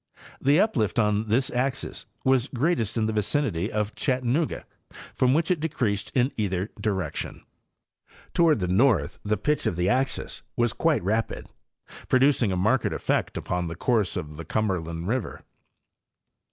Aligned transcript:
The 0.41 0.59
uplift 0.59 0.97
on 0.97 1.27
this 1.27 1.51
axis 1.51 2.07
was 2.25 2.47
greatest 2.47 2.97
in 2.97 3.05
the 3.05 3.13
vicinity 3.13 3.71
of 3.71 3.93
Chattanooga, 3.93 4.65
from 5.13 5.35
which 5.35 5.51
it 5.51 5.59
decreased 5.59 6.11
in 6.15 6.31
either 6.37 6.71
direction. 6.81 7.43
Toward 8.33 8.61
the 8.61 8.67
north 8.67 9.19
the 9.23 9.37
pitch 9.37 9.67
of 9.67 9.75
the 9.75 9.89
axis 9.89 10.41
was 10.55 10.73
quite 10.73 11.03
rapid, 11.03 11.45
producing 12.09 12.51
a 12.51 12.57
marked 12.57 12.85
effect 12.91 13.37
upon 13.37 13.67
the 13.67 13.75
course 13.75 14.17
of 14.17 14.37
the 14.37 14.43
Cumberland 14.43 15.07
river. 15.07 15.43